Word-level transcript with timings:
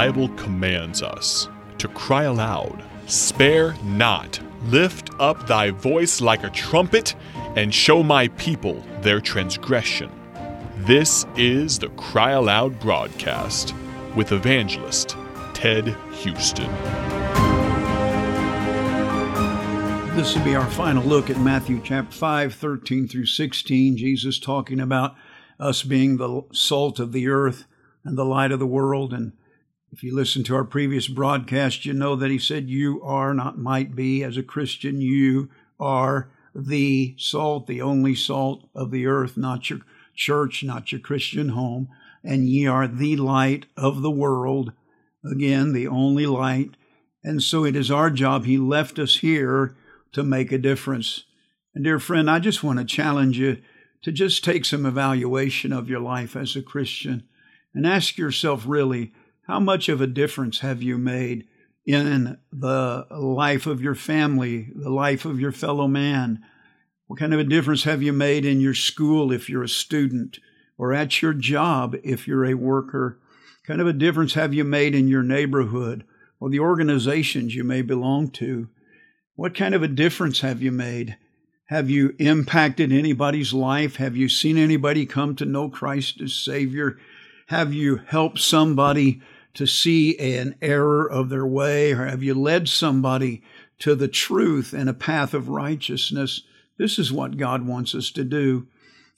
Bible 0.00 0.30
commands 0.30 1.02
us 1.02 1.46
to 1.76 1.86
cry 1.88 2.22
aloud, 2.22 2.82
Spare 3.04 3.74
not, 3.84 4.40
lift 4.62 5.10
up 5.20 5.46
thy 5.46 5.72
voice 5.72 6.22
like 6.22 6.42
a 6.42 6.48
trumpet, 6.48 7.14
and 7.54 7.74
show 7.74 8.02
my 8.02 8.28
people 8.28 8.82
their 9.02 9.20
transgression. 9.20 10.10
This 10.86 11.26
is 11.36 11.78
the 11.78 11.90
Cry 11.90 12.30
Aloud 12.30 12.80
broadcast 12.80 13.74
with 14.16 14.32
evangelist 14.32 15.18
Ted 15.52 15.94
Houston. 16.12 16.72
This 20.16 20.34
will 20.34 20.44
be 20.44 20.56
our 20.56 20.70
final 20.70 21.04
look 21.04 21.28
at 21.28 21.38
Matthew 21.38 21.78
chapter 21.84 22.16
5, 22.16 22.54
13 22.54 23.06
through 23.06 23.26
16. 23.26 23.98
Jesus 23.98 24.38
talking 24.38 24.80
about 24.80 25.14
us 25.58 25.82
being 25.82 26.16
the 26.16 26.44
salt 26.52 26.98
of 26.98 27.12
the 27.12 27.28
earth 27.28 27.66
and 28.02 28.16
the 28.16 28.24
light 28.24 28.50
of 28.50 28.60
the 28.60 28.66
world. 28.66 29.12
And 29.12 29.32
if 29.92 30.04
you 30.04 30.14
listen 30.14 30.44
to 30.44 30.54
our 30.54 30.64
previous 30.64 31.08
broadcast, 31.08 31.84
you 31.84 31.92
know 31.92 32.14
that 32.16 32.30
he 32.30 32.38
said, 32.38 32.70
You 32.70 33.02
are, 33.02 33.34
not 33.34 33.58
might 33.58 33.96
be. 33.96 34.22
As 34.22 34.36
a 34.36 34.42
Christian, 34.42 35.00
you 35.00 35.50
are 35.78 36.30
the 36.54 37.14
salt, 37.18 37.66
the 37.66 37.82
only 37.82 38.14
salt 38.14 38.68
of 38.74 38.90
the 38.90 39.06
earth, 39.06 39.36
not 39.36 39.68
your 39.68 39.80
church, 40.14 40.62
not 40.62 40.92
your 40.92 41.00
Christian 41.00 41.50
home. 41.50 41.88
And 42.22 42.48
ye 42.48 42.66
are 42.66 42.86
the 42.86 43.16
light 43.16 43.66
of 43.76 44.02
the 44.02 44.10
world. 44.10 44.72
Again, 45.24 45.72
the 45.72 45.88
only 45.88 46.26
light. 46.26 46.76
And 47.24 47.42
so 47.42 47.64
it 47.64 47.74
is 47.74 47.90
our 47.90 48.10
job. 48.10 48.44
He 48.44 48.58
left 48.58 48.98
us 48.98 49.16
here 49.18 49.76
to 50.12 50.22
make 50.22 50.52
a 50.52 50.58
difference. 50.58 51.24
And 51.74 51.84
dear 51.84 51.98
friend, 51.98 52.30
I 52.30 52.38
just 52.38 52.62
want 52.62 52.78
to 52.78 52.84
challenge 52.84 53.38
you 53.38 53.58
to 54.02 54.12
just 54.12 54.44
take 54.44 54.64
some 54.64 54.86
evaluation 54.86 55.72
of 55.72 55.88
your 55.88 56.00
life 56.00 56.36
as 56.36 56.56
a 56.56 56.62
Christian 56.62 57.24
and 57.74 57.86
ask 57.86 58.18
yourself 58.18 58.64
really, 58.66 59.12
how 59.50 59.58
much 59.58 59.88
of 59.88 60.00
a 60.00 60.06
difference 60.06 60.60
have 60.60 60.80
you 60.80 60.96
made 60.96 61.44
in 61.84 62.38
the 62.52 63.04
life 63.10 63.66
of 63.66 63.82
your 63.82 63.96
family, 63.96 64.68
the 64.76 64.90
life 64.90 65.24
of 65.24 65.40
your 65.40 65.50
fellow 65.50 65.88
man? 65.88 66.40
What 67.08 67.18
kind 67.18 67.34
of 67.34 67.40
a 67.40 67.44
difference 67.44 67.82
have 67.82 68.00
you 68.00 68.12
made 68.12 68.46
in 68.46 68.60
your 68.60 68.74
school 68.74 69.32
if 69.32 69.50
you're 69.50 69.64
a 69.64 69.68
student 69.68 70.38
or 70.78 70.92
at 70.92 71.20
your 71.20 71.32
job 71.32 71.96
if 72.04 72.28
you're 72.28 72.44
a 72.44 72.54
worker? 72.54 73.18
What 73.58 73.66
kind 73.66 73.80
of 73.80 73.88
a 73.88 73.92
difference 73.92 74.34
have 74.34 74.54
you 74.54 74.62
made 74.62 74.94
in 74.94 75.08
your 75.08 75.24
neighborhood 75.24 76.04
or 76.38 76.48
the 76.48 76.60
organizations 76.60 77.52
you 77.52 77.64
may 77.64 77.82
belong 77.82 78.30
to? 78.30 78.68
What 79.34 79.56
kind 79.56 79.74
of 79.74 79.82
a 79.82 79.88
difference 79.88 80.42
have 80.42 80.62
you 80.62 80.70
made? 80.70 81.16
Have 81.66 81.90
you 81.90 82.14
impacted 82.20 82.92
anybody's 82.92 83.52
life? 83.52 83.96
Have 83.96 84.16
you 84.16 84.28
seen 84.28 84.56
anybody 84.56 85.06
come 85.06 85.34
to 85.34 85.44
know 85.44 85.68
Christ 85.68 86.20
as 86.20 86.34
Savior? 86.34 86.98
Have 87.48 87.74
you 87.74 87.96
helped 88.06 88.38
somebody 88.38 89.20
to 89.54 89.66
see 89.66 90.18
an 90.18 90.54
error 90.62 91.10
of 91.10 91.28
their 91.28 91.46
way? 91.46 91.92
Or 91.92 92.06
have 92.06 92.22
you 92.22 92.34
led 92.34 92.68
somebody 92.68 93.42
to 93.80 93.94
the 93.94 94.08
truth 94.08 94.72
and 94.72 94.88
a 94.88 94.94
path 94.94 95.34
of 95.34 95.48
righteousness? 95.48 96.42
This 96.78 96.98
is 96.98 97.12
what 97.12 97.36
God 97.36 97.66
wants 97.66 97.94
us 97.94 98.10
to 98.12 98.24
do. 98.24 98.66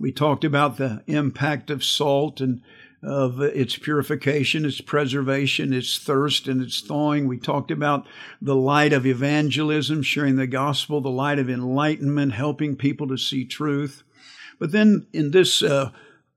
We 0.00 0.12
talked 0.12 0.44
about 0.44 0.76
the 0.76 1.02
impact 1.06 1.70
of 1.70 1.82
salt 1.82 2.40
and 2.40 2.62
of 3.02 3.40
its 3.40 3.76
purification, 3.76 4.64
its 4.64 4.80
preservation, 4.80 5.72
its 5.72 5.98
thirst, 5.98 6.48
and 6.48 6.60
its 6.60 6.80
thawing. 6.80 7.28
We 7.28 7.38
talked 7.38 7.70
about 7.70 8.06
the 8.42 8.56
light 8.56 8.92
of 8.92 9.06
evangelism, 9.06 10.02
sharing 10.02 10.36
the 10.36 10.46
gospel, 10.48 11.00
the 11.00 11.08
light 11.08 11.38
of 11.38 11.48
enlightenment, 11.48 12.32
helping 12.32 12.76
people 12.76 13.06
to 13.08 13.16
see 13.16 13.44
truth. 13.44 14.02
But 14.58 14.72
then 14.72 15.06
in 15.12 15.30
this 15.30 15.62
uh, 15.62 15.90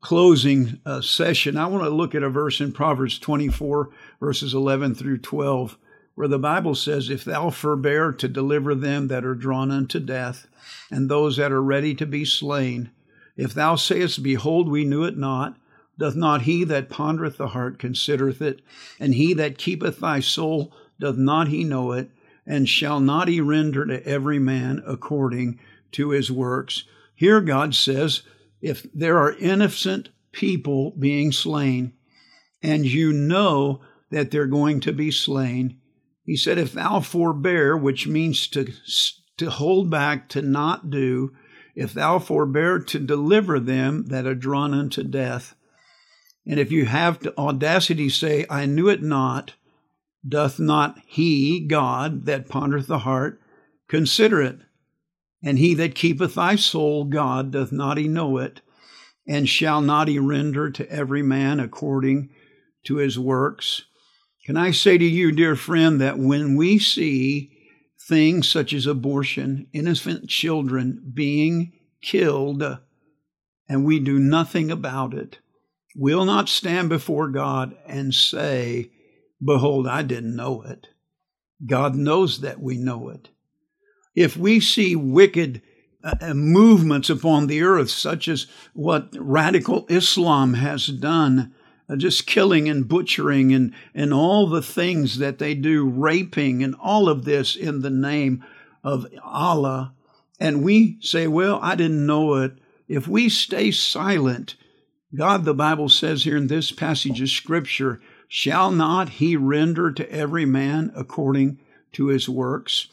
closing 0.00 0.80
uh, 0.86 1.00
session, 1.00 1.56
I 1.56 1.66
want 1.66 1.84
to 1.84 1.90
look 1.90 2.14
at 2.14 2.22
a 2.22 2.30
verse 2.30 2.60
in 2.60 2.72
Proverbs 2.72 3.18
24, 3.18 3.90
verses 4.20 4.54
11 4.54 4.94
through 4.94 5.18
12, 5.18 5.76
where 6.14 6.28
the 6.28 6.38
Bible 6.38 6.74
says, 6.74 7.10
If 7.10 7.24
thou 7.24 7.50
forbear 7.50 8.12
to 8.12 8.28
deliver 8.28 8.74
them 8.74 9.08
that 9.08 9.24
are 9.24 9.34
drawn 9.34 9.70
unto 9.70 9.98
death, 9.98 10.46
and 10.90 11.08
those 11.08 11.36
that 11.36 11.52
are 11.52 11.62
ready 11.62 11.94
to 11.96 12.06
be 12.06 12.24
slain, 12.24 12.90
if 13.36 13.54
thou 13.54 13.76
sayest, 13.76 14.22
Behold, 14.22 14.68
we 14.68 14.84
knew 14.84 15.04
it 15.04 15.16
not, 15.16 15.56
Doth 15.98 16.16
not 16.16 16.42
he 16.42 16.64
that 16.64 16.88
pondereth 16.88 17.36
the 17.36 17.48
heart 17.48 17.78
considereth 17.78 18.40
it? 18.40 18.60
And 19.00 19.14
he 19.14 19.34
that 19.34 19.58
keepeth 19.58 20.00
thy 20.00 20.20
soul, 20.20 20.72
doth 21.00 21.16
not 21.16 21.48
he 21.48 21.64
know 21.64 21.92
it? 21.92 22.10
And 22.46 22.68
shall 22.68 23.00
not 23.00 23.28
he 23.28 23.40
render 23.40 23.84
to 23.84 24.04
every 24.06 24.38
man 24.38 24.82
according 24.86 25.58
to 25.92 26.10
his 26.10 26.30
works? 26.30 26.84
Here 27.14 27.40
God 27.40 27.74
says, 27.74 28.22
if 28.60 28.86
there 28.92 29.18
are 29.18 29.32
innocent 29.38 30.10
people 30.32 30.92
being 30.92 31.32
slain, 31.32 31.92
and 32.62 32.84
you 32.84 33.12
know 33.12 33.80
that 34.10 34.30
they're 34.30 34.46
going 34.46 34.80
to 34.80 34.92
be 34.92 35.10
slain, 35.10 35.78
he 36.24 36.36
said, 36.36 36.58
if 36.58 36.72
thou 36.72 37.00
forbear, 37.00 37.76
which 37.76 38.06
means 38.06 38.48
to, 38.48 38.72
to 39.36 39.50
hold 39.50 39.90
back, 39.90 40.28
to 40.30 40.42
not 40.42 40.90
do, 40.90 41.32
if 41.74 41.94
thou 41.94 42.18
forbear 42.18 42.80
to 42.80 42.98
deliver 42.98 43.60
them 43.60 44.06
that 44.08 44.26
are 44.26 44.34
drawn 44.34 44.74
unto 44.74 45.02
death, 45.02 45.54
and 46.46 46.58
if 46.58 46.72
you 46.72 46.86
have 46.86 47.26
audacity 47.36 48.08
say, 48.08 48.46
I 48.50 48.66
knew 48.66 48.88
it 48.88 49.02
not, 49.02 49.54
doth 50.26 50.58
not 50.58 50.98
he, 51.06 51.60
God, 51.60 52.24
that 52.24 52.48
pondereth 52.48 52.86
the 52.86 53.00
heart, 53.00 53.40
consider 53.88 54.42
it? 54.42 54.58
And 55.42 55.58
he 55.58 55.74
that 55.74 55.94
keepeth 55.94 56.34
thy 56.34 56.56
soul, 56.56 57.04
God, 57.04 57.52
doth 57.52 57.72
not 57.72 57.96
he 57.96 58.08
know 58.08 58.38
it? 58.38 58.60
And 59.26 59.48
shall 59.48 59.80
not 59.80 60.08
he 60.08 60.18
render 60.18 60.70
to 60.70 60.90
every 60.90 61.22
man 61.22 61.60
according 61.60 62.30
to 62.84 62.96
his 62.96 63.18
works? 63.18 63.82
Can 64.44 64.56
I 64.56 64.70
say 64.70 64.96
to 64.96 65.04
you, 65.04 65.30
dear 65.30 65.54
friend, 65.54 66.00
that 66.00 66.18
when 66.18 66.56
we 66.56 66.78
see 66.78 67.52
things 68.08 68.48
such 68.48 68.72
as 68.72 68.86
abortion, 68.86 69.66
innocent 69.72 70.28
children 70.28 71.12
being 71.12 71.72
killed, 72.00 72.62
and 73.68 73.84
we 73.84 74.00
do 74.00 74.18
nothing 74.18 74.70
about 74.70 75.12
it, 75.12 75.38
we 75.94 76.14
will 76.14 76.24
not 76.24 76.48
stand 76.48 76.88
before 76.88 77.28
God 77.28 77.76
and 77.86 78.14
say, 78.14 78.90
Behold, 79.44 79.86
I 79.86 80.02
didn't 80.02 80.34
know 80.34 80.62
it. 80.62 80.88
God 81.64 81.94
knows 81.94 82.40
that 82.40 82.60
we 82.60 82.76
know 82.76 83.08
it. 83.08 83.28
If 84.18 84.36
we 84.36 84.58
see 84.58 84.96
wicked 84.96 85.62
uh, 86.02 86.16
uh, 86.20 86.34
movements 86.34 87.08
upon 87.08 87.46
the 87.46 87.62
earth, 87.62 87.88
such 87.88 88.26
as 88.26 88.48
what 88.74 89.14
radical 89.16 89.86
Islam 89.88 90.54
has 90.54 90.88
done, 90.88 91.54
uh, 91.88 91.94
just 91.94 92.26
killing 92.26 92.68
and 92.68 92.88
butchering 92.88 93.52
and, 93.52 93.72
and 93.94 94.12
all 94.12 94.48
the 94.48 94.60
things 94.60 95.18
that 95.18 95.38
they 95.38 95.54
do, 95.54 95.88
raping 95.88 96.64
and 96.64 96.74
all 96.82 97.08
of 97.08 97.26
this 97.26 97.54
in 97.54 97.82
the 97.82 97.90
name 97.90 98.44
of 98.82 99.06
Allah, 99.22 99.94
and 100.40 100.64
we 100.64 100.98
say, 101.00 101.28
Well, 101.28 101.60
I 101.62 101.76
didn't 101.76 102.04
know 102.04 102.34
it. 102.42 102.58
If 102.88 103.06
we 103.06 103.28
stay 103.28 103.70
silent, 103.70 104.56
God, 105.14 105.44
the 105.44 105.54
Bible 105.54 105.88
says 105.88 106.24
here 106.24 106.36
in 106.36 106.48
this 106.48 106.72
passage 106.72 107.20
of 107.20 107.28
Scripture, 107.30 108.00
shall 108.26 108.72
not 108.72 109.10
he 109.10 109.36
render 109.36 109.92
to 109.92 110.10
every 110.10 110.44
man 110.44 110.90
according 110.96 111.60
to 111.92 112.06
his 112.06 112.28
works? 112.28 112.88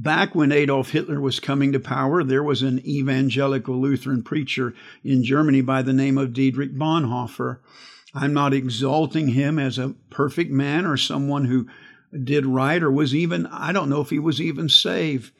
Back 0.00 0.32
when 0.32 0.52
Adolf 0.52 0.90
Hitler 0.90 1.20
was 1.20 1.40
coming 1.40 1.72
to 1.72 1.80
power, 1.80 2.22
there 2.22 2.44
was 2.44 2.62
an 2.62 2.78
evangelical 2.86 3.80
Lutheran 3.80 4.22
preacher 4.22 4.72
in 5.02 5.24
Germany 5.24 5.60
by 5.60 5.82
the 5.82 5.92
name 5.92 6.16
of 6.16 6.32
Dietrich 6.32 6.72
Bonhoeffer. 6.72 7.58
I'm 8.14 8.32
not 8.32 8.54
exalting 8.54 9.30
him 9.30 9.58
as 9.58 9.76
a 9.76 9.96
perfect 10.08 10.52
man 10.52 10.86
or 10.86 10.96
someone 10.96 11.46
who 11.46 11.66
did 12.22 12.46
right 12.46 12.80
or 12.80 12.92
was 12.92 13.12
even, 13.12 13.46
I 13.46 13.72
don't 13.72 13.88
know 13.88 14.00
if 14.00 14.10
he 14.10 14.20
was 14.20 14.40
even 14.40 14.68
saved. 14.68 15.32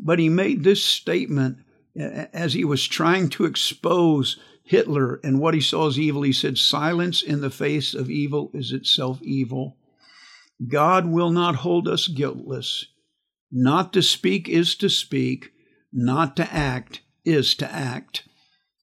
But 0.00 0.18
he 0.18 0.30
made 0.30 0.64
this 0.64 0.82
statement 0.82 1.58
as 1.94 2.54
he 2.54 2.64
was 2.64 2.88
trying 2.88 3.28
to 3.28 3.44
expose 3.44 4.38
Hitler 4.64 5.20
and 5.22 5.38
what 5.38 5.52
he 5.52 5.60
saw 5.60 5.86
as 5.86 5.98
evil, 5.98 6.22
he 6.22 6.32
said, 6.32 6.56
Silence 6.56 7.20
in 7.20 7.42
the 7.42 7.50
face 7.50 7.92
of 7.92 8.08
evil 8.08 8.50
is 8.54 8.72
itself 8.72 9.20
evil. 9.20 9.76
God 10.66 11.04
will 11.04 11.30
not 11.30 11.56
hold 11.56 11.86
us 11.86 12.08
guiltless. 12.08 12.86
Not 13.50 13.92
to 13.94 14.02
speak 14.02 14.48
is 14.48 14.74
to 14.76 14.90
speak, 14.90 15.52
not 15.92 16.36
to 16.36 16.52
act 16.52 17.00
is 17.24 17.54
to 17.56 17.72
act. 17.72 18.24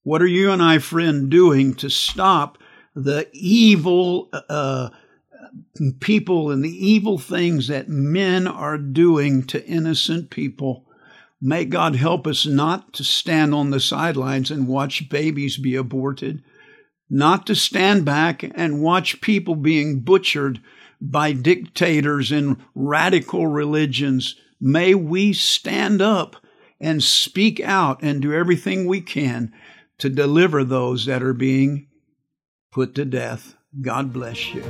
What 0.03 0.21
are 0.21 0.27
you 0.27 0.51
and 0.51 0.61
I, 0.61 0.77
friend, 0.79 1.29
doing 1.29 1.73
to 1.75 1.89
stop 1.89 2.57
the 2.95 3.27
evil 3.33 4.29
uh, 4.49 4.89
people 5.99 6.51
and 6.51 6.63
the 6.63 6.87
evil 6.87 7.17
things 7.17 7.67
that 7.67 7.89
men 7.89 8.47
are 8.47 8.77
doing 8.77 9.43
to 9.47 9.65
innocent 9.65 10.29
people? 10.29 10.85
May 11.41 11.65
God 11.65 11.95
help 11.95 12.25
us 12.25 12.45
not 12.45 12.93
to 12.93 13.03
stand 13.03 13.53
on 13.53 13.69
the 13.69 13.79
sidelines 13.79 14.49
and 14.49 14.67
watch 14.67 15.09
babies 15.09 15.57
be 15.57 15.75
aborted, 15.75 16.43
not 17.09 17.45
to 17.47 17.55
stand 17.55 18.05
back 18.05 18.43
and 18.55 18.81
watch 18.81 19.21
people 19.21 19.55
being 19.55 19.99
butchered 19.99 20.59
by 21.01 21.33
dictators 21.33 22.31
in 22.31 22.57
radical 22.73 23.47
religions. 23.47 24.35
May 24.59 24.95
we 24.95 25.33
stand 25.33 26.01
up 26.01 26.37
and 26.79 27.03
speak 27.03 27.59
out 27.59 28.01
and 28.01 28.21
do 28.21 28.33
everything 28.33 28.85
we 28.85 29.01
can 29.01 29.53
to 29.97 30.09
deliver 30.09 30.63
those 30.63 31.05
that 31.05 31.23
are 31.23 31.33
being 31.33 31.87
put 32.71 32.95
to 32.95 33.05
death. 33.05 33.55
God 33.81 34.13
bless 34.13 34.53
you. 34.53 34.61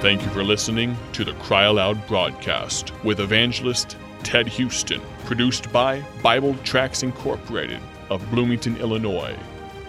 Thank 0.00 0.22
you 0.22 0.28
for 0.30 0.42
listening 0.42 0.96
to 1.12 1.24
the 1.24 1.34
Cry 1.34 1.64
Aloud 1.64 2.04
broadcast 2.08 2.92
with 3.04 3.20
evangelist 3.20 3.96
Ted 4.24 4.48
Houston, 4.48 5.00
produced 5.24 5.72
by 5.72 6.02
Bible 6.22 6.54
Tracts 6.64 7.02
Incorporated 7.02 7.80
of 8.10 8.28
Bloomington, 8.30 8.76
Illinois. 8.78 9.36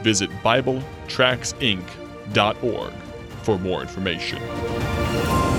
Visit 0.02 0.30
BibleTractsinc.org 0.44 2.94
for 3.42 3.60
more 3.60 3.82
information. 3.82 5.53